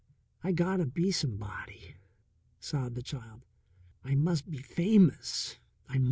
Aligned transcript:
"I 0.43 0.51
gotta 0.51 0.87
be 0.87 1.11
somebody," 1.11 1.93
sobbed 2.59 2.95
the 2.95 3.03
child. 3.03 3.45
"I 4.03 4.15
mus' 4.15 4.41
be 4.41 4.57
famous, 4.57 5.59
I 5.87 5.99
mus'!" 5.99 5.99